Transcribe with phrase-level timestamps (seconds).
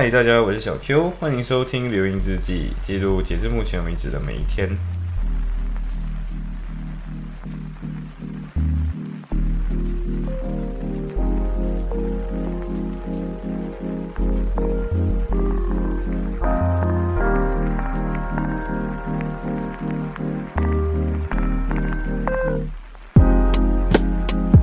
[0.00, 4.70] 嗨，大家，我是小 Q，欢迎收听《流音日记》，记录截至目前为止的每一天。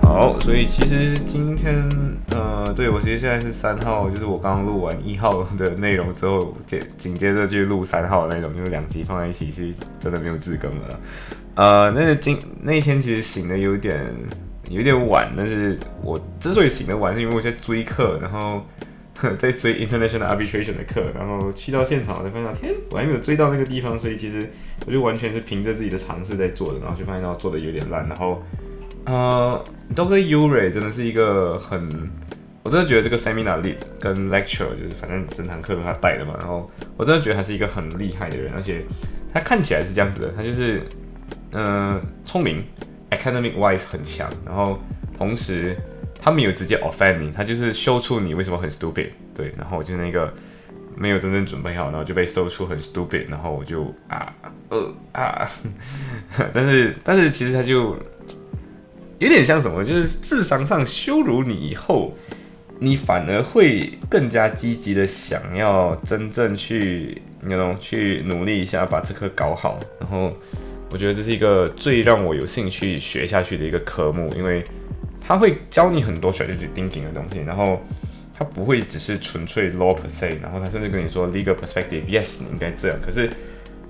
[0.01, 1.89] 好，所以其实今天，
[2.75, 10.99] 对我其实现在是三号，就是我刚刚录完一号的内容之后， 接紧接着去录三号的那种，就是两集放在一起，是真的没有自更了。
[11.55, 14.13] 呃，那个今那一天其实醒的有点
[14.69, 18.61] 有点晚，但是我之所以醒的晚，是因为我在追课，然后
[19.39, 24.51] 在追 international arbitration 的课，然后去到现场我才发现，天，我还没有追到那个地方，所以其实
[24.85, 28.43] 我就完全是凭着自己的尝试在做的，然后就发现到做的有点烂，然后。
[29.05, 29.63] 呃
[29.95, 31.87] ，Doctor Uri 真的是一个很，
[32.65, 38.83] 我真的觉得这个 Seminar lead 跟 Lecture 就是反正整堂课都他带的嘛，然后我真的觉得他是一个很厉害的人，而且
[39.31, 40.81] 他看起来是这样子的，他就是
[41.51, 42.65] 嗯聪明
[43.11, 44.79] ，Academic wise 很强，然后
[45.15, 45.77] 同时
[46.19, 50.33] 他没有直接 offend 你，他就是秀出你为什么很 stupid，对，然后我就那个
[50.97, 54.33] 没有真正准备好，然后就被秀出很 stupid，然后我就啊
[54.69, 55.47] 呃啊，
[56.51, 57.95] 但是但是其实他就。
[59.17, 62.13] 有点像什么，就是智商上羞辱你以后，
[62.79, 69.79] 你反而会更加积极的想要真正去那种去努力一下把这科搞好。
[69.99, 70.33] 然后
[70.89, 74.63] 我觉得这是一个最让我有兴趣学下去的一个科目，因为
[75.19, 77.81] 它会教你很多选择去钉钉的东西，然后
[78.33, 82.97] 它不会只是纯粹 law per se，然后它甚至跟你说 legal perspective，yes，你应该这样。
[83.01, 83.29] 可是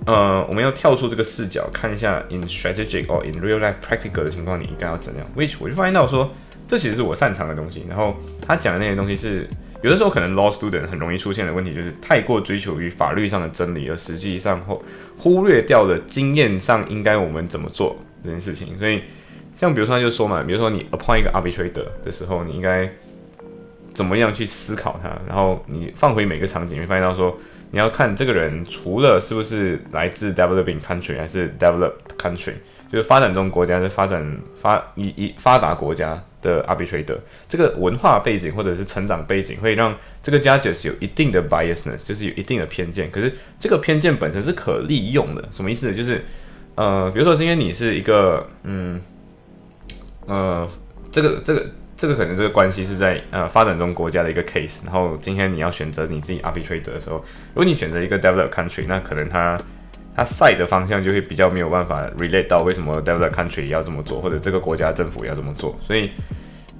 [0.06, 6.32] 呃，我们要跳出这个视角，看一下 in strategic or in real life practical 的情况，你应该要怎样？Which 我就发现到说，
[6.68, 7.84] 这其实是我擅长的东西。
[7.88, 9.48] 然后他讲的那些东西是，
[9.82, 14.82] 有的时候可能 law student 很容易出现的问题，就是太过追求于法律上的真理，而实际上后
[15.18, 18.78] 忽略掉了经验上应该我们怎么做这件事情。
[18.78, 19.02] 所以，
[19.56, 22.90] 像比如说他就说嘛，比如说你 appoint 一个 arbitrator 的时候，你应该
[23.94, 25.10] 怎么样去思考它？
[25.26, 27.36] 然后你放回每个场景，会发现到说。
[27.72, 32.52] 你要看这个人除了是不是来自 developing country 还是 developed country，
[32.90, 34.24] 就是发展中国家是发展
[34.62, 37.18] 发以以发达国家的 arbitrator，
[37.48, 43.10] 这个文化背景或者是成长背景会让这个 judges 有一定的 biasness，就是有一定的偏见。
[43.10, 45.92] 可是这个偏见本身是可利用的，什么意思？
[45.92, 46.24] 就是
[46.76, 49.00] 呃，比如说今天你是一个嗯
[50.26, 50.68] 呃，
[51.10, 51.66] 这个这个。
[51.98, 57.16] 这个可能这个关系是在呃发展中国家的一个 case，然后今天你要选择你自己 arbitrator 的时候，
[57.54, 59.58] 如果你选择一个 developed country，那可能它
[60.16, 65.78] 它赛的方向就会比较没有办法 relate 到为什么 developed country 要这么做，或者这个国家政府要这么做。
[65.82, 66.10] 所以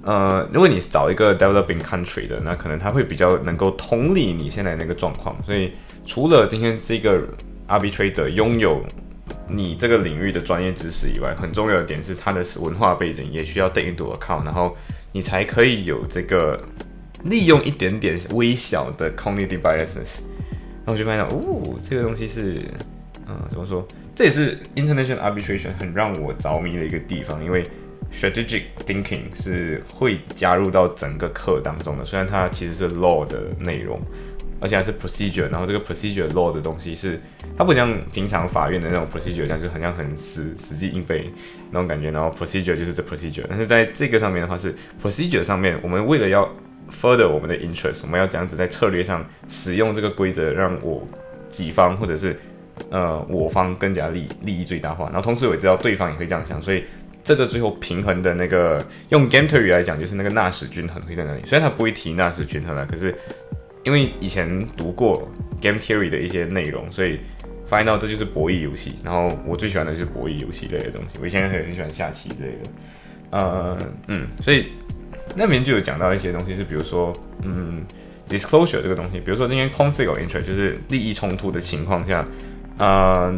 [0.01, 5.37] 呃，如果你找一个 developing country 的，那可能他会比较能够同理你现在那个状况。
[5.45, 5.73] 所以
[6.05, 7.21] 除了今天是一个
[7.67, 8.83] arbitrator 拥有
[9.47, 14.75] 你这个领域的专业知识以外，很重要的点是他的文化背景也需要 take into account，然后。
[15.13, 16.61] 你才可以有这个
[17.23, 20.19] 利用一点点微小的 cognitive biases，
[20.85, 22.61] 然后我就发现哦，这个东西是，
[23.57, 23.87] 怎么说？
[24.15, 27.65] 这也是 international arbitration 很让我着迷的一个地方，因为
[28.13, 33.99] strategic thinking 是会加入到整个课当中的，虽然它其实是 law 的内容。
[34.59, 37.21] 而且还是 procedure，然后这个 procedure law 的东西是，
[37.55, 41.29] 它不像平常法院的那种 procedure，这样就好像很死死记硬背
[41.69, 42.09] 那种感觉。
[42.09, 46.43] 然后 procedure 就是这 procedure，但是在这个上面的话是 procedure 上面，我们为了要
[46.89, 51.07] further 我们的 interest，我们要这样子在策略上使用这个规则，让我
[51.51, 52.35] 己方或者是
[52.89, 55.05] 呃我方更加利利益最大化。
[55.05, 56.83] 然后同时我也知道对方也会这样想，所以
[57.23, 61.41] 这个最后平衡的那个用 game theory 来讲，就是那个纳什均衡会在哪里？
[61.45, 63.13] 虽然他不会提纳什均衡了，可是。
[63.83, 67.21] 因为以前读过 game theory 的一些内容，所以
[67.65, 68.95] 发现到这就是博弈游戏。
[69.01, 71.17] 然后我最喜欢的就是博弈游戏类的东西。
[71.21, 72.69] 我以前很很喜欢下棋之类的。
[73.29, 73.77] 呃，
[74.09, 74.73] 嗯，所以
[75.35, 77.85] 那边就有讲到一些东西，是比如说，嗯
[78.27, 82.27] ，disclosure 这个东西，比如说今天 conflict of interest 就是利益冲突的情况下，
[82.77, 83.33] 呃，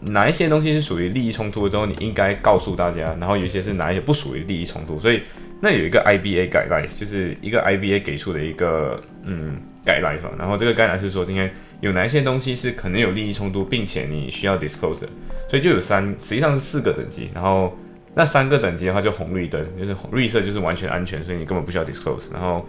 [0.00, 3.16] 哪一些东西是属于利益冲突之后，你应该告诉大家。
[3.20, 5.22] 然后有些是哪一些不属于利益冲突，所以。
[5.60, 9.56] 那有一个 IBA guidelines，就是一个 IBA 给出的一个嗯
[9.86, 10.30] guidelines 吧。
[10.38, 11.50] 然后这个 guideline 是说，今天
[11.80, 15.06] 有哪一些东西是可能有利益冲突，并且你需要 disclose，
[15.48, 17.30] 所以就有三，实际上是四个等级。
[17.32, 17.74] 然后
[18.14, 22.30] 那三个等级的话，就红绿灯，就是绿色就是完全安全，所以你根本不需要 disclose。
[22.30, 22.68] 然后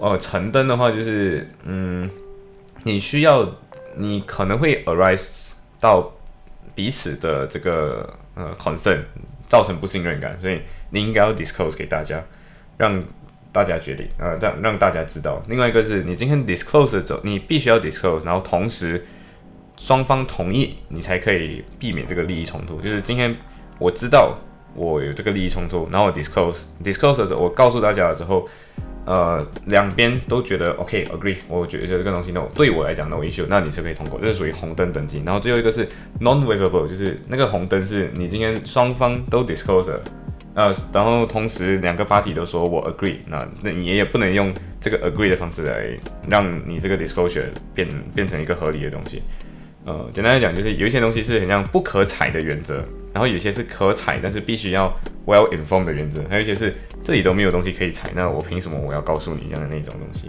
[0.00, 2.08] 呃橙灯的话，就是嗯
[2.84, 3.42] 你需要，
[3.96, 6.12] 你可能会 arise 到
[6.74, 9.00] 彼此的这个呃 concern。
[9.48, 10.60] 造成不信任感，所以
[10.90, 12.20] 你应该要 disclose 给大家，
[12.76, 13.00] 让
[13.52, 15.40] 大家决定，呃，让让大家知道。
[15.46, 19.06] 另外一个是你今天 disclose 的时候，你必须要 disclose，然后同时
[19.76, 22.80] 双方同意，你才可以避免这个利益冲突。
[22.80, 23.36] 就是今天
[23.78, 24.36] 我知道
[24.74, 28.48] 我有这个利益冲突，然后 disclose disclose 的时候，我告诉大家了之后。
[29.06, 35.22] 呃，两边都觉得 OK agree，我觉得这个东西 no 对我来讲 no issue，那你是可以通过，这是属于红灯等级。
[35.24, 35.86] 然后最后一个是
[36.20, 39.96] non waivable，就是那个红灯是你今天双方都 disclose，
[40.54, 45.96] 呃，然后同时两个 party 都说我 agree，那那你也不能用这个 agree 的方式来
[46.28, 49.22] 让你这个 disclosure 变变成一个合理的东西。
[49.84, 52.84] 呃，简单来讲就是有一些东西是很像不可采的原则。
[53.12, 54.94] 然后有些是可采，但是必须要
[55.24, 56.74] well informed 的原则，还有一些是
[57.06, 60.28] 这里都没有东西可以采，那我凭什么我要告诉你这样的那种东西？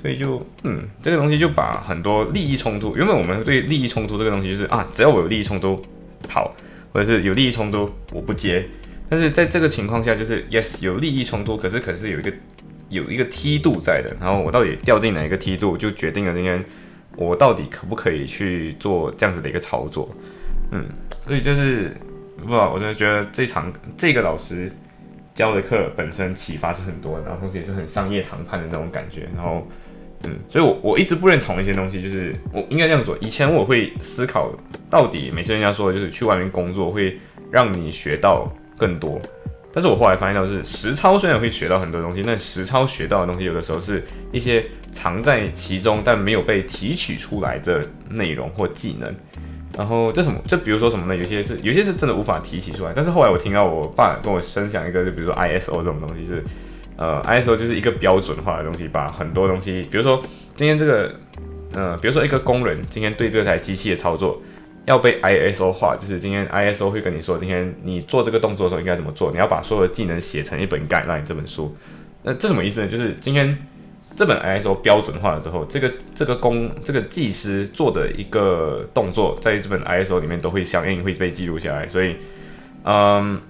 [0.00, 5.82] 所以就嗯，这个东西就把很多利益冲突，原本我们对利益冲突这个东西就是啊，只要我有利益冲突
[6.30, 6.56] 好，
[6.94, 8.66] 或者是有利益冲突我不接。
[9.10, 12.32] 但是在这个情况下，就是 yes 有利益冲突，可是可是有一个
[12.88, 16.64] 有一个梯度在的，然后我到底掉进哪一个梯度，就决定了今天
[17.16, 20.08] 我到底可不可以去做这样子的一个操作。
[20.72, 20.86] 嗯，
[21.26, 21.94] 所以就是。
[22.44, 24.70] 不，我真的觉得这堂这个老师
[25.34, 29.28] 教的课本身启发是很多，然后同时也是很商业谈判的那种感觉。
[29.34, 29.66] 然后，
[30.22, 33.18] 嗯，所以我我一直不认同一些东西，就是我应该这样做。
[33.20, 34.50] 以前我会思考，
[34.88, 37.18] 到底每次人家说的就是去外面工作会
[37.50, 38.48] 让你学到
[38.78, 39.20] 更多，
[39.72, 49.12] 但是我后来发现到是实操虽然会学到很多东西，但实操学到的东西有的时候是一些藏在其中但没有被提取出来的内容或技能。
[49.76, 50.38] 然后这什么？
[50.46, 51.16] 就比如说什么呢？
[51.16, 52.92] 有些是有些是真的无法提起出来。
[52.94, 56.44] 但是后来我听到我爸跟我分享一个，就比如说 ISO 这种东西是，
[56.96, 60.22] 呃，ISO 就是一个标准化的东西，把很多东西，比如说
[60.54, 61.14] 今天这个，
[61.72, 64.40] 呃，比如说一个工人今天对这台机器的操作
[64.84, 71.76] 要被 ISO 化，就是今天 ISO 会跟你说，今天你做这个动作的时候应该怎么做，你要把所有的技能写成一本概，让你这本书。
[72.22, 72.86] 那这什么意思呢？
[72.86, 73.58] 就是今天。
[74.16, 81.88] 这本 ISO 标准化了之后，这个这个工这个技师做的一个动作，在这本 ISO 里面都会相应会被记录下来。
[81.88, 82.14] 所以，
[82.84, 83.40] 嗯，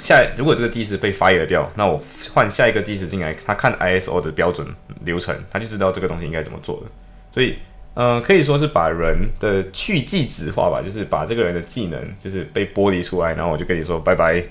[0.00, 2.02] 下如果这个技师被 fire 掉，那我
[2.34, 4.66] 换下一个技师进来，他看 ISO 的标准
[5.04, 6.90] 流程，他就知道这个东西应该怎么做的。
[7.32, 7.54] 所以，
[7.94, 14.42] 嗯，可以说是把人的去技质化吧，就是把这个人的技能就是被剥离出来，然后我就跟你说拜拜。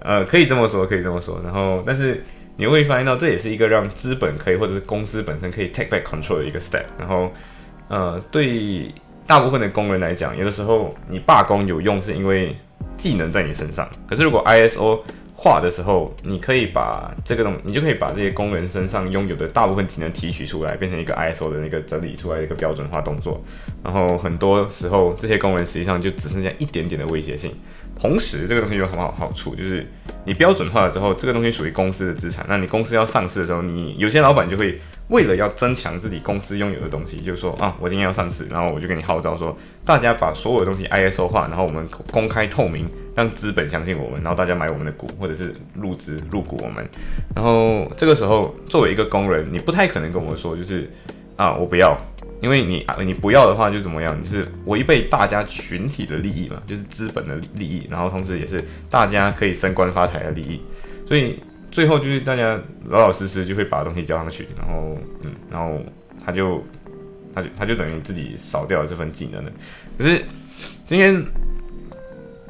[0.00, 1.40] 呃，可以这么说，可以这么说。
[1.44, 2.20] 然后，但是。
[2.56, 6.84] 你会发现到这也是一个让资本可以或者是公司本身可以 take back control 的一个 step。
[6.98, 7.30] 然后，
[7.88, 8.92] 呃，对
[9.26, 12.54] 大部分的工人来讲，有的时候你罢工有用，是因为
[12.96, 13.88] 技能在你身上。
[14.06, 15.00] 可是如果 ISO
[15.34, 23.42] 化的时候，你可以把这个东，你就可以把这些工人身上拥有的大部分技能提取出来，变成一个 ISO 的那个整理出来的一个标准化动作。
[23.82, 27.52] 然后很多时候，这些工人实际上就只剩下一点点的威胁性。
[28.02, 29.86] 同时，这个东西有很好好处，就是
[30.24, 32.44] 你标准化了之后，这个东西属于公司的资产。
[32.48, 34.76] 那你公司要上市的时候，你有些老板就会
[35.10, 46.84] 为了要增强自己公司拥有的东西，就说啊，我今天要上市，然后我就给你号召说，大家把所有的东西 ISO 化，然后我们公开透明，让资本相信我们，然后大家买我们的股，或者是入资入股我们。
[47.36, 50.90] 然后这个时候，作为一个工人，你不太可能跟我说，就是
[51.36, 51.96] 啊，我不要。
[52.42, 54.20] 因为你，你不要的话就怎么样？
[54.22, 60.60] 就是违背大家群体的利益嘛，就是资本的利益，然后同时也是大家可以升官发财的利益。
[61.06, 61.38] 所以
[61.70, 65.80] 最后就是大家老老实实就会把东西交上去，然后嗯，然后
[66.24, 66.62] 他就
[67.32, 69.52] 他就他就等于自己少掉了这份技能了。
[69.96, 70.20] 可是
[70.86, 71.24] 今天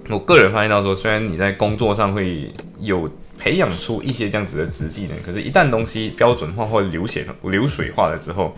[0.08, 2.50] 我个人发现到说，虽然你在工作上会
[2.80, 8.54] 有培养出一些这样子的职技能，可是，一旦东西标准化或流血流水化了之后，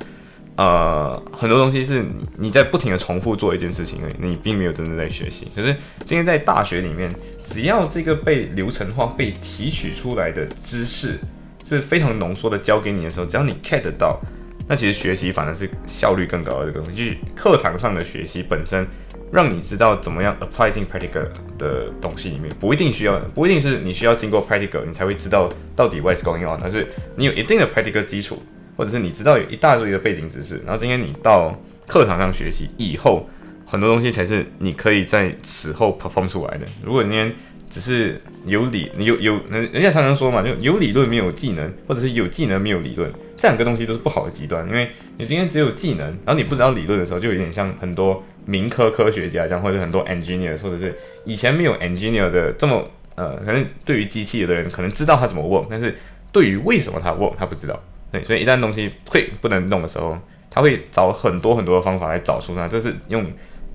[0.57, 2.05] 呃，很多东西是
[2.37, 5.49] 你在不停的重复做一件事情而已，你并没有真正在学习。
[5.53, 5.75] 可是
[6.07, 7.13] 今天在大学里面，
[7.45, 11.19] 只要这个被流程化、被提取出来的知识
[11.65, 14.21] 是非常浓缩的教给你的时候，只要你 get 到，
[14.69, 16.97] 那其实学习反而是效率更高的这个东西。
[16.97, 18.87] 就是课堂上的学习本身，
[19.33, 21.27] 让你知道怎么样 apply 进 practical
[21.59, 28.41] 的东西里面，不一定需要，不一定是你需要经过 practical 你才会知道到底 what's going on，而是你有一定的 practical 基础。
[28.77, 33.29] 或者是你知道有一大堆的背景知识，然后今天你到课堂上学习以后，
[33.67, 36.67] 很多东西才是你可以在此后 perform 出来的。
[36.83, 37.33] 如果你今天
[37.71, 44.67] 只是有理，你有有人人家常常说嘛，就有理论没有技能，或者是有技能没有理论，这两个东西都是不好的极端。
[44.69, 55.97] 因为你今天只有技能，然后你不知道理论的时候，就有点像很多民科科学家这样，或者很多 engineer，或者是以前没有 engineer 的这么呃，可能对于机器的人可能知道他怎么 work，但是
[56.31, 57.83] 对于为什么他 work 他不知道。
[58.15, 60.17] 对，所以一旦东西会不能弄的时候，
[60.49, 62.69] 他会找很多很多的方法来找出它。
[62.69, 63.27] 这是用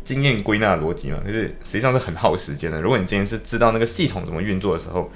[0.05, 1.17] 经验归纳逻辑嘛？
[1.25, 2.81] 就是实际上是很耗时间的。
[2.81, 5.11] 如果你今天是知道那个系统怎么运作的时候，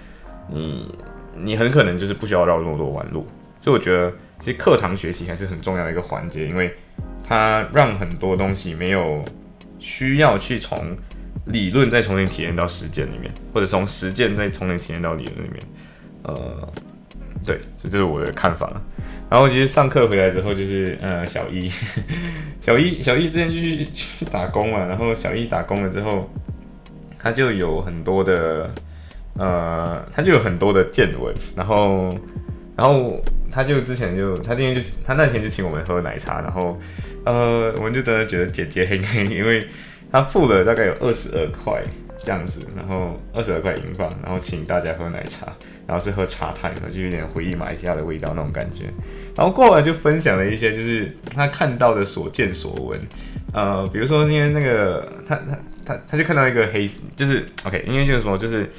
[0.49, 0.93] 你
[1.37, 3.25] 你很可能就是不需要绕那么多弯路。
[3.61, 4.11] 所以我觉得，
[4.41, 6.75] 其实课堂学习还是很重要的一个环节，因为
[7.23, 9.23] 它让很多东西没有
[9.79, 10.97] 需要去从
[11.45, 15.63] 理论再重新体验到实践里面，或者从实践再重新体验到理论里面。
[16.23, 16.73] 呃，
[17.45, 18.71] 对，这就是我的看法。
[19.29, 21.69] 然后其实上课回来之后，就是呃小一，
[22.61, 24.85] 小一，小一之前就去去打工嘛。
[24.85, 26.29] 然后小一打工了之后，
[27.17, 28.69] 他就有很多的
[29.37, 31.33] 呃，他就有很多的见闻。
[31.55, 32.15] 然后，
[32.75, 33.19] 然后
[33.51, 36.39] 他就之前就他今天就他那天就请我们喝奶茶。
[36.39, 36.77] 然后
[37.25, 39.67] 呃，我们就真的觉得姐姐很黑，因为
[40.11, 41.83] 他付了大概有二十二块。
[42.23, 45.47] 这样子，然后二十二块银镑，然后请大家喝奶茶，
[45.85, 48.85] 然后是喝茶太，就有点回忆马来西亚的味道那种感觉。
[49.35, 52.99] 然后过来就分享了一些，就是他看到的所见所闻。
[53.53, 58.69] 呃，比如说今天那个他他他他就看到一个黑，就是 OK，因为就是什么，就是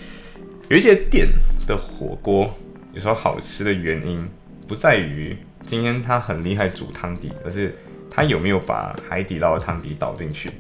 [0.68, 1.28] 有一些店
[1.66, 2.52] 的火锅
[2.92, 4.26] 有时候好吃的原因，
[4.66, 5.36] 不在于
[5.66, 7.74] 今天他很厉害煮汤底，而是
[8.10, 10.50] 他有没有把海底捞的汤底倒进去。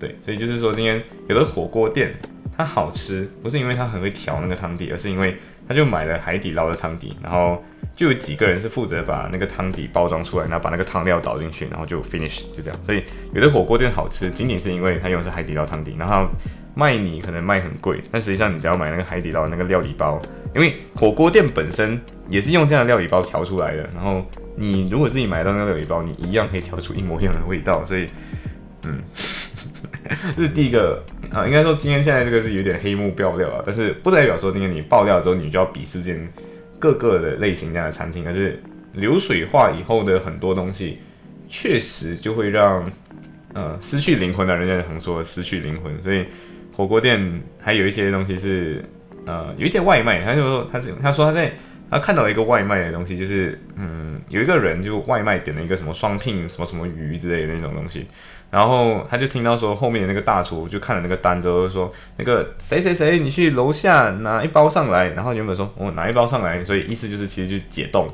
[0.00, 2.14] 对，所以就是说，今天有的火锅店
[2.56, 5.36] 它好吃，不是因为它很会调那个汤底，而是因为
[5.68, 7.62] 他就买了海底捞的汤底，然后
[7.94, 12.80] 就有几个人是负责把那个汤底包装出来，然后把那个汤料倒进去，然后就 finish 就这样。
[12.86, 13.04] 所以
[13.34, 16.26] 有的火锅店好吃，仅仅是因为它用的是海底捞汤底，然后
[16.74, 20.20] 卖你可能卖很贵，但实际上你只要买那个海底捞那个料理包，
[20.54, 24.24] 因为火锅店本身也是用这样的料理包调出来的，然后
[24.56, 28.08] 你如果自己买到那个料理包，你一样可以调出一模一样的味道，所以
[28.82, 28.98] 嗯。
[30.36, 36.18] 这是第一个啊，应该说今天现在这个是有点黑幕爆料啊，但是不代表说今天你爆料之后你就要鄙视这
[36.78, 38.60] 各个的类型这样的餐厅，而是
[38.92, 40.98] 流水化以后的很多东西，
[41.46, 42.90] 确实就会让
[43.52, 46.24] 呃失去灵魂的人家常说失去灵魂，所以
[46.72, 48.82] 火锅店还有一些东西是
[49.26, 51.52] 呃有一些外卖，他就说他是他说他在
[51.90, 58.06] 他看到一个外卖的东西，就是嗯有一个人就外卖点了一个什么双拼什么什么鱼之类的那种东西。
[58.50, 65.06] 然后他就听到说，后面那个大厨就看了那个单之后说，那个谁谁谁，你去楼下拿一包上来。
[65.10, 68.08] 然后原本说，我拿一包上来，所以意思就是其实就是解冻。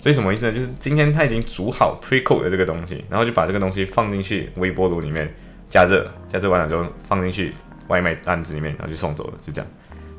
[0.00, 0.52] 所以什么意思呢？
[0.52, 5.34] 就是今天他已经煮好 pre cook 的这个东西，然后就把这个东西放进去微波炉里面
[5.70, 7.54] 加热，加热完了之后放进去
[7.88, 9.70] 外卖单子里面，然后就送走了，就这样。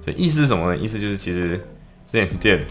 [0.03, 0.75] 所以意思是什么呢？
[0.75, 1.63] 意思就是其实
[2.11, 2.65] 这间店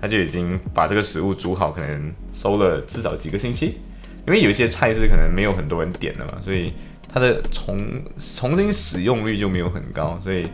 [0.00, 3.78] 他就已经把这个食物煮好，可能收了至少几个星期。
[4.26, 6.72] 因为有些菜是可能没有很多人点的嘛，所以
[7.12, 7.78] 它的重
[8.16, 10.18] 重新使用率就没有很高。
[10.24, 10.46] 所以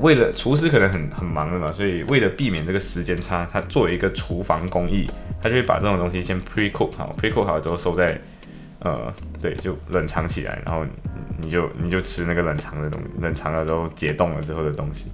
[0.00, 5.06] 为了厨师可能很很忙的嘛，所以为了避免这个时间差，他作为一个厨房工艺，
[5.42, 8.18] 他就会把这种东西先 pre cook 好，pre cook 好之后收在
[8.80, 10.86] 呃对，就冷藏起来，然后
[11.38, 15.12] 你就你就吃那个冷藏的东西，冷藏了之后解冻了之后的东西。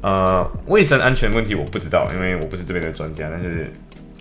[0.00, 3.70] 呃，卫生安全问题我不知道，因为我不是这边的专家，但是。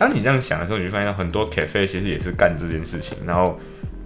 [0.02, 3.16] 当你这样想的时候，你就发现很多 cafe 其实也是干这件事情。
[3.24, 3.56] 然后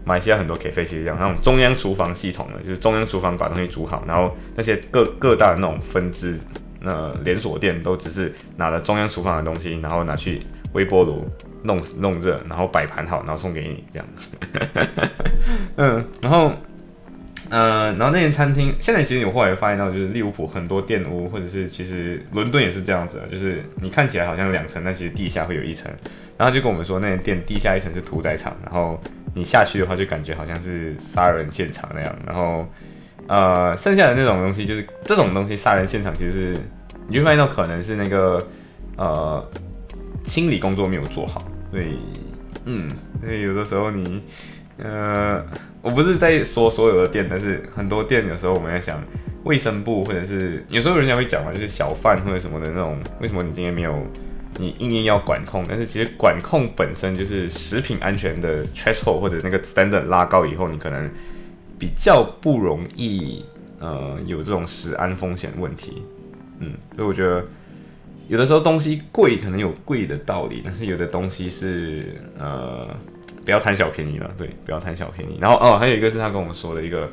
[0.04, 6.38] 马来西亚很多 cafe 其实这样，那种中央厨房系统的，就是中央厨房把东西煮好，然后那些各各大的那种分支，
[6.82, 11.25] 那连锁店都只是拿了中央厨房的东西，然后拿去微波炉
[11.64, 14.08] 弄弄热，然后摆盘好，然后送给你这样。
[15.78, 16.52] 嗯，然后。
[17.52, 25.92] 呃，然后那间餐厅现在其实我后来发现到，就是利物浦很多店屋，或者是其实伦敦也是这样子的，就是你看起来好像两层，但其实地下会有一层。
[26.38, 29.00] 然后就跟我们说，那间店地下一层是屠宰场，然后
[29.36, 32.16] 你下去的话就感觉好像是杀人现场那样。
[32.25, 32.68] 然后
[33.28, 36.58] 呃，剩下的那种东西就是这种东西杀人现场，其实是
[37.08, 38.46] 你就发现到可能是那个
[38.98, 39.48] 呃
[40.24, 42.00] 清理工作没有做好，所以
[42.66, 42.90] 嗯，
[43.22, 44.24] 所以有的时候你。
[44.77, 45.44] 呃，
[45.82, 49.01] 我不是在说所有的店，但是很多店有时候我们在想，
[49.44, 54.05] 卫生部或者是有时候人家会讲嘛，就是小贩或者什么的那种，为什么你今天没有
[54.58, 55.65] 你硬硬要管控？
[55.67, 61.10] 但是其实管控本身就是食品安全的 threshold 或者那个 standard 拉高以后，你可能
[61.79, 63.46] 比较不容易
[63.79, 66.03] 呃有这种食安风险问题。
[66.60, 67.46] 嗯，所以我觉得
[68.27, 72.88] 有的时候东西贵可能有贵的道理，但是有的东西是呃。
[73.44, 75.38] 不要贪小便宜了，对，不要贪小便宜。
[75.39, 77.08] 然后哦，还有一个是他跟我们说的一个，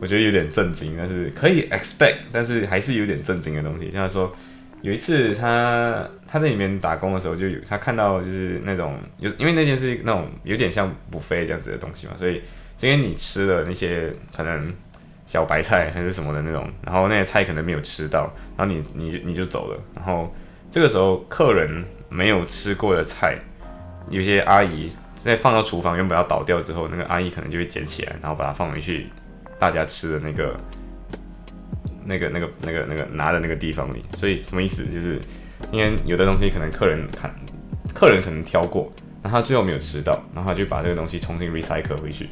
[0.00, 3.88] 我觉得有点震惊，但是可以 expect，但是还是有点震惊的东西。
[3.92, 4.34] 像他说，
[4.82, 12.42] 有一次他他在里面打工的时候，就有他看到就是那种有，因为那件是那种有点像补飞这样子的东西嘛，所以
[12.76, 14.74] 今天你吃了那些可能
[15.24, 20.34] 小白菜还是什么的那种，然后那些菜可能没有吃到，然后你你你就走了，然后
[20.76, 23.38] 这个时候客人没有吃过的菜，
[24.10, 24.92] 有些阿姨。
[25.16, 29.06] 在放到厨房原本要倒掉之后，那个阿姨可能就会捡起来，然后把它放回去
[29.58, 30.54] 大家吃的那个、
[32.04, 34.04] 那个、那个、那个、那个拿的那个地方里。
[34.18, 34.84] 所以什么意思？
[34.92, 35.18] 就是
[35.70, 37.34] 今天有的东西可能客人看，
[37.94, 38.92] 客人可能挑过，
[39.22, 42.28] 然后他最后没有吃到，然后他就把这个东西重新 recycle 回去。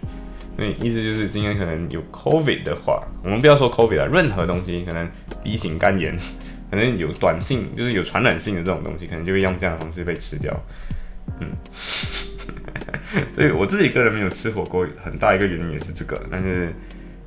[0.55, 5.11] 所以意思就是今天可能有 COVID 的话，我们不要说 COVID 了，任何东西可能
[5.43, 6.17] 鼻型肝炎，
[6.75, 10.53] 可能有短性，就是有传染性的这种东西，可能就会用这样的方式被吃掉。
[11.39, 11.49] 嗯，
[13.33, 16.21] 所以我自己个人没有吃火锅，很大一个原因也是这个。
[16.29, 16.75] 但是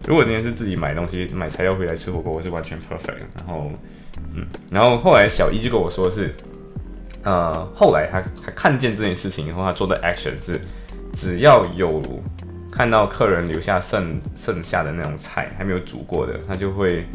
[0.05, 3.19] 如果今天是自己买东西、买材料回来吃火锅，我是完全 perfect。
[3.35, 3.71] 然后，
[4.35, 6.35] 嗯，然后后来小一就跟我说是，
[7.23, 10.59] 呃，后来他他看见这件事情以后，他做的 action 是，
[11.13, 12.03] 只要有
[12.69, 17.05] 看到客人留下剩剩下的那种菜还没有煮过的，他就会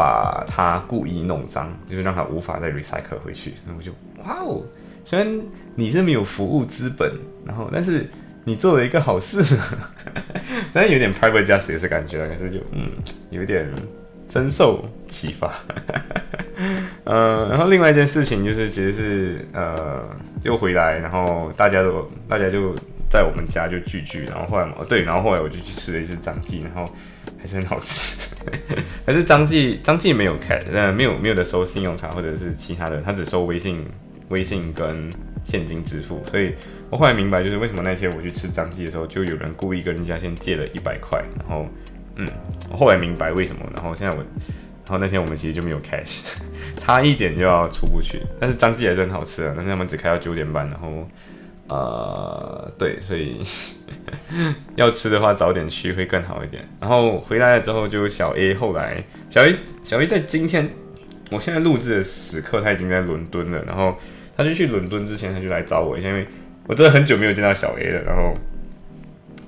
[0.00, 3.50] 把它故意弄脏，就是让它无法再 recycle 回去。
[3.66, 3.92] 然后我就
[4.24, 4.62] 哇哦！
[5.04, 5.40] 虽然
[5.74, 7.12] 你是没有服务资本，
[7.44, 8.08] 然后但是
[8.44, 9.42] 你做了一个好事，
[10.72, 12.88] 虽然有点 private justice 的感觉，可是就嗯
[13.28, 13.68] 有一点
[14.30, 15.52] 深受启发。
[17.04, 20.02] 呃，然后另外一件事情就是，其实是呃
[20.44, 22.74] 又回来，然后大家都大家就
[23.10, 26.90] 在我们家就聚聚，然后后来嘛对，然后后来我就去吃了一次张记，然后
[27.38, 28.30] 还是很好吃，
[29.04, 33.84] 还是张记张记没有开，呃没有没有的收信用卡或者是其他的，他只收微信。
[34.30, 35.10] 微信跟
[35.44, 36.54] 现金支付，所以
[36.88, 41.66] 我后来明白，就是为什么那天我去吃张记的时候，就有人故意跟人家先借了一百块，然后，
[42.14, 42.24] 嗯，
[42.70, 44.18] 我后来明白为什么，然后现在我，
[44.84, 46.20] 然后那天我们其实就没有 cash，
[46.78, 51.08] 差一点就要出不去，但是张记还是很好吃啊，但是他们只开到九点半，然后，
[51.70, 53.40] 呃，对，所以
[54.76, 56.68] 要吃的话早点去会更好一点。
[56.80, 60.68] 然后回来了之后，就小 A 后来，小 A 小 A 在今天，
[61.30, 63.96] 我现在录制的时刻，他已经在伦敦了，然后。
[64.36, 66.26] 他就去伦敦之前，他就来找我，因为
[66.66, 68.00] 我真的很久没有见到小 A 了。
[68.04, 68.34] 然后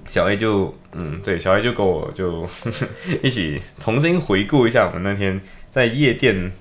[0.07, 2.47] 小 A 就，嗯，对，小 A 就跟我就
[3.23, 6.53] 一起重新回顾一下我们那天在夜店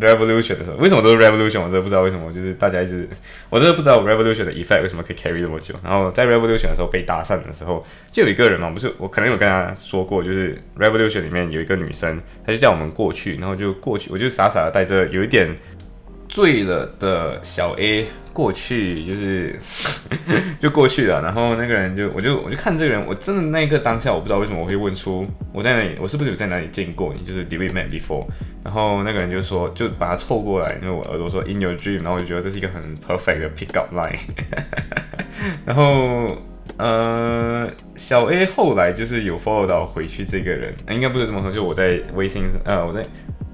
[0.00, 0.76] Revolution 的时候。
[0.76, 1.60] 为什么都是 Revolution？
[1.60, 3.08] 我真的不知道为什么，就是大家一直，
[3.50, 5.74] 我真的不知道 Revolution 的 effect 为什么可以 carry 这么久。
[5.82, 15.56] 然后在 Revolution 的时候被搭讪的时候，就有一个人嘛，不是我可能有跟他说过，就是 Revolution 里面有一个女生，她就叫我们过去，然后就过去，我就傻傻的带着有一点。
[16.30, 18.06] 醉了的小 A
[18.38, 19.58] 过去就是
[20.60, 27.26] 就过去了，然后那个人就我就我就看这个人，我真的那一个当下我不知道为什么我会问出我在哪里，我是不是有在哪里见过你？
[27.26, 28.24] 就是 Did we met before？
[28.62, 34.16] 然后那个人就说就把他凑过来，因为我耳朵说 In your dream，然后我就觉得这是一个很 perfect 的 pick up line。
[35.66, 36.38] 然后
[36.76, 43.04] 呃小 A 后来就是有 follow 到回去这个人，应该不是这么说，就我在微信呃我在。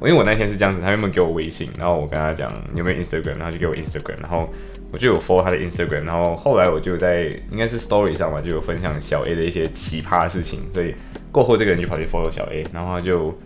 [0.01, 4.53] 因为我那天是这样子，他原本给我微信，然后我跟他讲有没有 Instagram，然后就给我 Instagram，然后
[4.95, 10.95] 我就有 follow 他的 Instagram，然后后来我就在应该是 Story 上嘛，就有分享小 A 的一些奇葩事情，所以
[11.33, 13.37] 过后这个人就跑去 follow 小 A，然后就，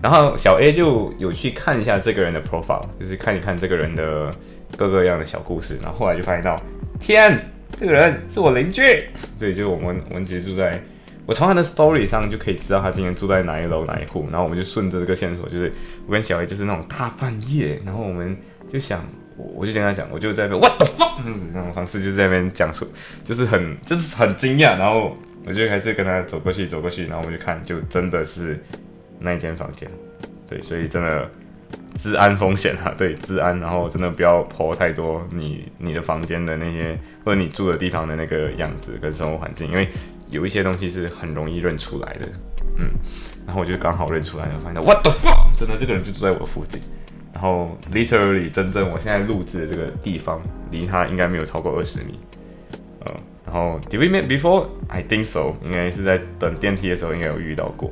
[0.00, 4.32] 然后小 A 就有去看一下这个人的 profile，就是看一看这个人的
[4.76, 6.56] 各个样的小故事，然后后来就发现到，
[7.00, 8.80] 天，这个人是我邻居，
[9.40, 10.80] 对，就我们我们直接住在。
[11.26, 15.72] 我从他的 story 上就可以知道他今天住在哪一楼哪一户，然后我们就顺着这个线索，就是
[16.06, 18.36] 我跟小 A 就是那种大半夜，然后我们
[18.72, 19.04] 就想，
[19.36, 21.18] 我我就跟他讲，我就在那边 what the fuck
[21.52, 22.86] 那种方式，就是在那边讲出，
[23.24, 25.16] 就是很就是很惊讶，然后
[25.46, 28.62] 我就还是跟他走过去走过去，然后我们就看，就真的是
[29.18, 29.88] 那一间房间，
[30.48, 31.30] 对，所以真的
[31.94, 39.88] 治安风险啊，对，治安，然后真的不要破太多你你的房间的那些或者你住的地方的那个样子跟生活环境，因为。
[40.30, 42.26] 有一些东西是很容易认出来的，
[42.78, 42.88] 嗯，
[43.44, 46.80] 然后我就刚好认出来，就发现 What the fuck，真的这个人就住在我附近，
[47.32, 50.40] 然后 literally 真正我现在录制的这个地方
[50.70, 52.18] 离他应该没有超过二十米，
[53.06, 53.14] 嗯，
[53.46, 54.66] 然后 Did we meet before?
[54.88, 57.90] I think so，应该是在等电梯的时候应该有遇到过，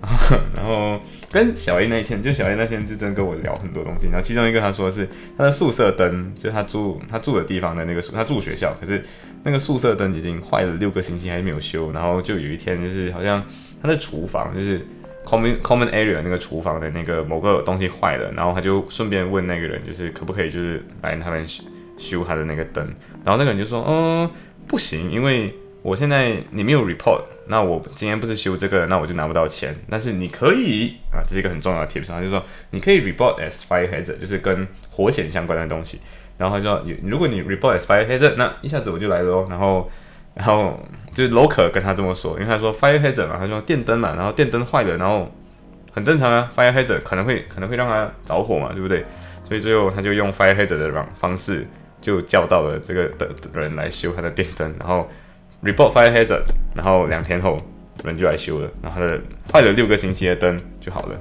[0.56, 9.02] 然后跟小 A 那一天，就小 A 那天就真跟我聊很多东西，然后其中一个他说是他的宿舍灯，就他住他住的地方的那个宿，他住学校，可是。
[9.42, 11.90] 那个宿舍灯已经坏了六个星期，还没有修。
[11.92, 13.42] 然后就有一天，就是好像
[13.80, 14.86] 他的厨房，就是
[15.24, 21.62] common common area 那个厨房的那个某个东西坏了，然后他就顺便问那个人，就是可不可以就是来他们修
[21.96, 22.84] 修他的那个灯。
[23.24, 24.30] 然后那个人就说，嗯，
[24.66, 29.74] 不行，因为我现在你没有 report，那我今天不是修这个，那我就拿不到钱。
[29.88, 36.00] 但是你可以啊，这是一个很重要的 tips，就是说你可以 report as fire hazard，就是跟火险相关的东西。
[36.38, 39.46] 然后他说：“如果你 report as fire hazard，那一下子我就来了哦。
[39.50, 39.90] 然后，
[40.40, 40.80] 然后
[41.12, 45.30] 就是 local 跟他这么说，因为他说 fire hazard 嘛，他说电灯嘛，然后电灯坏了，然后
[45.92, 49.04] 很正常啊，fire hazard 可能会可能会让他着火嘛，对不对？
[49.46, 51.66] 所以最后他就用 fire hazard 的方方式，
[52.00, 55.06] 就叫到了这个的人来修他的电灯，然后
[55.62, 57.60] report fire hazard，然后两天后
[58.02, 59.20] 人就来修了，然后他的
[59.52, 61.16] 坏了六个星期的灯就好了。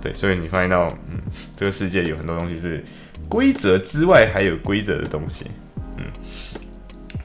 [0.00, 1.18] 对，所以你发现到，嗯，
[1.56, 2.84] 这个世界有很多东西是。”
[3.28, 5.50] 规则之外还有规则的东西。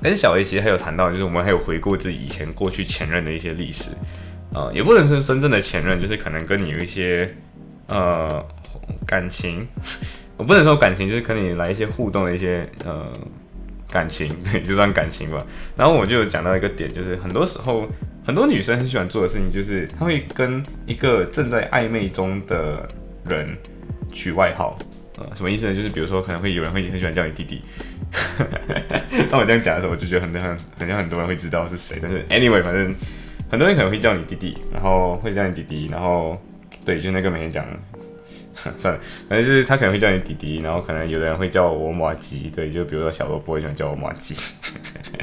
[0.02, 3.92] 跟小 A 其实还有谈到，就是我们还有回顾自己以前过去前任的一些历史，
[4.54, 7.34] 啊，也不能说真正的前任，就是可能跟你有一些
[7.88, 8.46] 呃
[9.06, 9.68] 感情，
[10.38, 13.08] 我不能说感情，就是跟你来一些互动的一些呃。
[13.92, 15.46] 感情 对，就算感情吧。
[15.76, 17.86] 然后我就讲到一个点，就是很多时候
[18.24, 22.88] 很多女生很喜欢做的事情，就是她会跟一个正在暧昧中的
[23.26, 23.54] 人
[24.10, 24.80] 取外号。
[25.18, 25.76] 呃，什么意思呢？
[25.76, 27.62] 就是比如说可能会有人会很喜欢叫你弟弟。
[29.32, 31.98] 当我这样讲的时候，我就觉得很很很像很多人会知道是谁。
[32.02, 32.94] 但是 anyway，反正
[33.50, 36.40] 很多人可能会叫你弟弟，然后会叫你弟弟，然后
[36.86, 37.66] 对，就那个每天讲。
[38.78, 44.36] 算了，反正就是他可能会叫你弟弟，然后可能有的人会叫我马吉，对，就比如说小萝卜喜欢叫我马吉，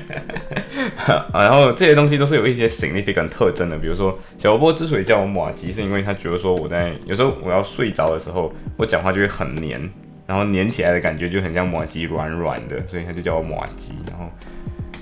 [1.33, 9.88] 然后这些东西都是有一些 significant 特征的，比如说小萝卜之所以叫我马吉，是因为他觉得说我在有时候我要睡着的时候，我讲话就会很黏，
[10.29, 14.31] 然后粘起来的感觉就很像马吉软软的，所以他就叫我马吉，然后。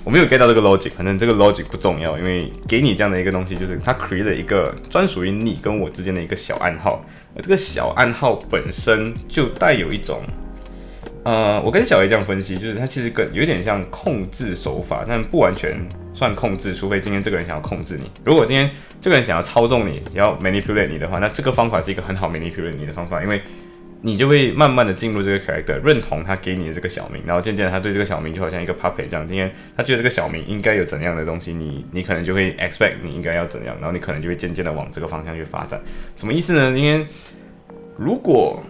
[0.03, 7.03] 我没有 get 到这个 logic，反正这个 logic 不重要，因为给你这样的一个东西，就是它 create 了一个专属于你跟我之间的一个小暗号，
[7.35, 10.21] 而这个小暗号本身就带有一种，
[11.25, 15.77] 呃，我跟小 A 这样分析，就是它其实更有点像控制手法，但不完全
[16.13, 18.09] 算控制，除非今天这个人想要控制你。
[18.23, 23.41] 如果今天这个人想要操纵你，要 manipulate 你的话，那这个方法是一个很好 manipulate 你的方法，因为。
[24.01, 29.27] 你就会慢慢的进入这个 character，认同他给你的这个小名，然后渐渐的他对这个小名就好像一个 puppet 这样。
[29.27, 35.81] 今天他觉得这个小名应该有怎样的东西，你你可能就会 expect 你应该要怎样，然后你可能就会渐渐的往这个方向去发展。
[36.15, 36.71] 什么意思呢？
[36.75, 37.05] 今天
[37.97, 38.61] 如果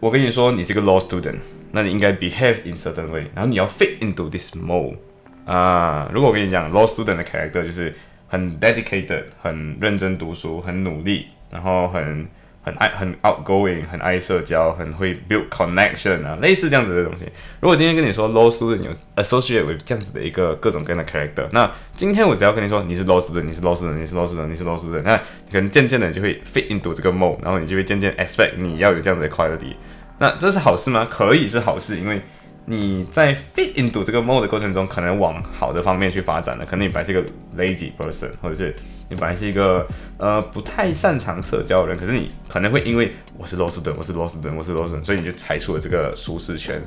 [0.00, 1.36] 我跟你说你是个 law student，
[1.72, 4.96] 那你应该 behave in certain way，然后你要 fit into this mold
[5.44, 6.10] 啊。
[6.10, 7.94] 如果我跟你讲 law student 的 character 就是
[8.28, 12.26] 很 dedicated，很认真读书，很努力，然后很。
[12.62, 17.24] 很爱很 outgoing，很爱社交，很会 build connection 啊，类似这样子的东西。
[17.60, 25.16] 如果今天跟你说 low student 有 associate with 这样子的一个各种各样的 character，那今天我只要跟你说你是 low student，你是 low student，你是 low student，你是 low student，那
[25.50, 29.74] 可能渐渐的就会 fit into 这个 mode，然后你就会渐渐 expect 你要有这样子的 quality。
[30.18, 31.08] 那这是好事吗？
[31.10, 32.20] 可以是好事，因为
[32.66, 36.64] 你在 fit into 这个 mode 的过程中，可能往好的方面去发展了。
[36.64, 37.22] 可能你本来是一个
[37.56, 38.72] lazy person，或者是
[39.08, 39.84] 你本来是一个
[40.18, 46.80] 呃不太擅长社交的人，可是你可能会因为我是 lost 顿，我是 lost 顿，我是 lost 顿，所以你就踩出了这个舒适圈。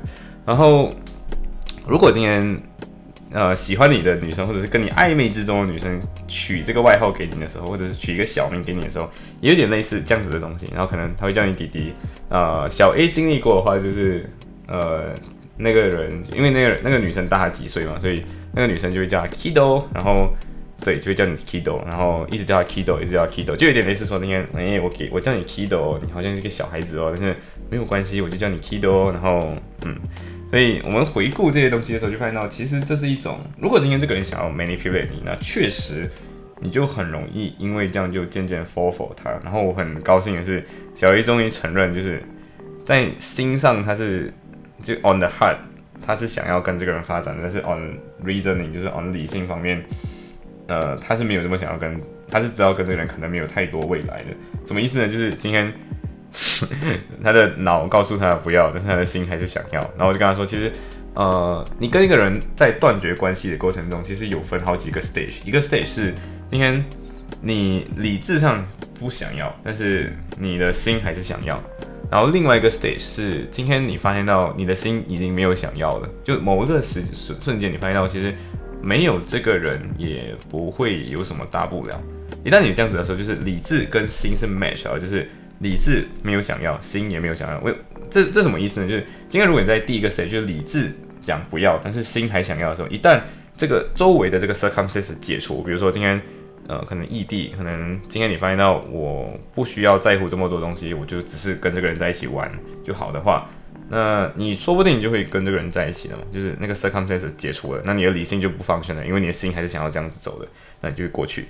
[0.46, 0.94] 然后，
[1.86, 2.58] 如果今天
[3.30, 9.10] 呃喜欢你的女生，或者是跟你暧昧之中的女生取这个外号给你的时候，或者是取一个小名给你的时候，
[9.42, 10.66] 也有点类似这样子的东西。
[10.72, 11.92] 然后可能他会叫你弟弟。
[12.30, 14.30] 呃，小 A 经历过的话，就是
[14.66, 15.12] 呃。
[15.56, 20.34] 那个人，因为那个那个女生大他几岁嘛，所以那个女生就会叫他 Kido，然后
[20.80, 27.36] 对，就会叫你 Kido，然后一直叫他 Kido，一直叫他 Kido，就有点类似说那天，哎，我给我叫你 Kido，你好像是个小孩子哦，但是
[27.70, 29.96] 没有关系，我就叫你 Kido，然后嗯，
[30.50, 36.10] 所以我们回顾这些东西的时候，就发现到其实这是一种，如果今天这个人想要 manipulate 你，那确实
[36.60, 39.30] 你就很容易因为这样就渐渐 fall for 他。
[39.42, 40.64] 然后我很高兴的是，
[40.96, 42.22] 小 A 终于承认，就是
[42.84, 44.32] 在心上他是。
[44.84, 45.56] 就 on the heart，
[46.06, 49.82] 他是想要跟这个人发展，但是 on reasoning，就是 on 理性方面，
[50.68, 54.26] 呃，他是没有这么想要跟，他是知道跟这个人可能没有太多未来的。
[54.66, 55.08] 什么意思呢？
[55.08, 55.72] 就是今天
[57.24, 59.80] 他的脑告诉他不要，但是他的心还是想要。
[59.96, 60.70] 然后我就跟他说，其实，
[61.14, 65.36] 呃，你跟一个人在断绝关系的过程中，其实有分好几个 stage。
[65.44, 66.14] 一个 stage 是
[66.50, 66.84] 今天
[67.40, 68.64] 你理智上
[68.98, 71.62] 不想要，但是你的心还是想要。
[72.14, 78.32] 然后另外一个 stage 是今天你发现到你的心已经没有想要了，就某一个时瞬瞬间你发现到其实
[78.80, 82.00] 没有这个人也不会有什么大不了。
[82.44, 87.58] 一旦你这样子的时候，就是理智跟心是 match 啊，就是理智没有想要，心也没有想要。
[87.62, 87.74] 为
[88.08, 88.88] 这这什么意思呢？
[88.88, 93.20] 就是今天如果你在第一个 stage 就是理智讲不要，但是心还想要的时候，一旦
[93.56, 96.22] 这个周围的这个 circumstances 解除，比如说今天。
[96.66, 102.50] 呃，可能异地，可能今天你发现到我不需要在乎这么多东西，我就只是跟这个人在一起玩
[102.82, 103.46] 就好的话，
[103.90, 106.24] 那你说不定你就会跟这个人在一起了嘛。
[106.32, 110.48] 就是那个 circumstance 解除了，那你的理性就不放心了，因为你的心还是想要这样子走的，
[110.80, 111.48] 那你就会过去，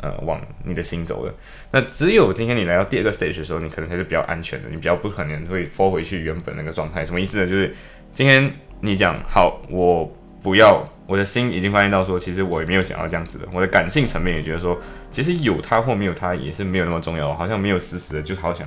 [0.00, 1.34] 呃，往你的心走了。
[1.72, 7.04] 那只有今天你来到第二个 stage 的时候，你可能才是比较安全的，你比较不可能会 fall 回去原本那个状态。
[7.04, 7.46] 什么意思呢？
[7.48, 7.74] 就是
[8.12, 8.48] 今天
[8.80, 10.08] 你讲好，我
[10.40, 10.88] 不要。
[11.12, 13.46] 我的心已经发现到说，其实我也没有想要这样子的。
[13.52, 18.66] 我的感性层面也觉得说，其实有他或没有他也是没有那么重要，好像没有死死的，就好想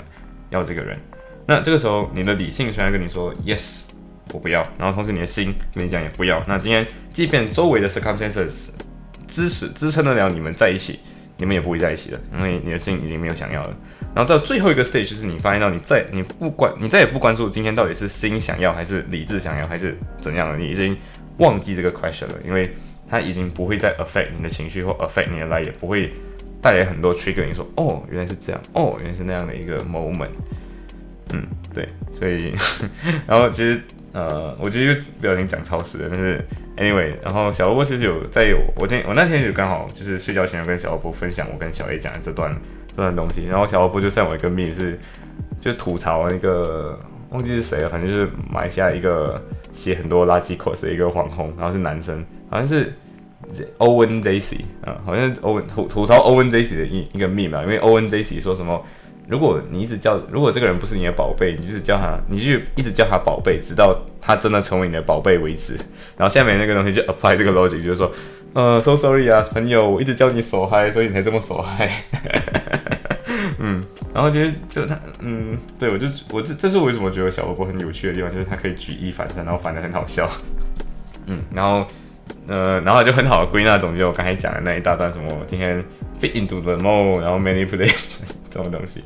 [0.51, 0.95] 要这个人。
[1.47, 3.85] 那这个时候，你的理性虽然跟你说 yes，
[4.31, 6.43] 我不要，然后同时你的心跟你讲也不要。
[6.47, 8.69] 那今天，即便周围的 circumstances
[9.27, 10.99] 支持支撑得了你们在一起，
[11.37, 13.75] 你们也不会在一起了，因为你的心已经没有想要了。
[14.13, 20.95] 然后到最后一个 stage 就是你发现到你再你不关你再也不关注今天到底是心想要还是理智想要还是怎样的，你已经
[21.37, 22.73] 忘记这个 question 了，因为
[23.07, 26.11] 它已经不会再 affect 你的情绪或 affect 你的 life，也不会
[26.61, 27.45] 带来很多 trigger。
[27.45, 30.29] 你说哦原来是这样，哦原来是那样的一个 moment。
[31.33, 31.43] 嗯，
[31.73, 32.53] 对，所以
[33.27, 33.81] 然后其实
[34.13, 36.43] 呃我其实不小心讲超时了，但是
[36.77, 42.55] anyway，然后小波其实有在有我今我那天就刚好就是睡觉前有跟小波分享我跟小 A 讲的这段。
[42.97, 44.97] 这段东西，然后小萝卜就在我一个 meme 是，
[45.59, 46.97] 就吐槽那个
[47.35, 49.41] 忘记是谁了，反正就是马来西亚一个
[49.73, 52.93] 写很多垃圾 cos 的一个网红，然后是男生，好像是
[53.77, 58.81] Owen Jacy 啊，好像是 Owen 吐吐槽 Owen Jacy 的一一个 meme 啊，因为 Owen Jacy 说什么，
[59.27, 65.75] 如果你一直叫，如果这个人不是你的宝贝，你就是叫他，你就一直叫他宝贝，直到他真的成为你的宝贝为止。
[66.15, 68.09] 然后下面那个东西就 apply 这个 logic，就是说，
[68.53, 71.91] 呃，so sorry 啊，朋友，我一直叫你手嗨，所以你才这么手嗨。
[74.15, 80.25] 然后其实就他，嗯，对我就我这这是为什么觉得小萝卜很有趣的地方，就是他可以举一反三，然后反的很好笑。
[81.25, 81.85] 嗯，然后
[82.47, 85.83] 呃，然后就很好的归纳总结我刚才讲的那一大段什么今天
[86.17, 89.03] fit into the mode，然后 manipulation 这种东西。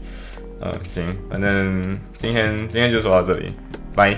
[0.62, 3.52] 嗯，行，反正今天今天就说到这里，
[3.96, 4.16] 拜。